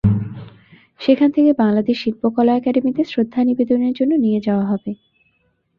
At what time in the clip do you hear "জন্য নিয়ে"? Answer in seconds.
3.93-4.39